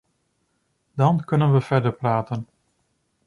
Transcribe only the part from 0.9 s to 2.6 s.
Dan kunnen we verder praten.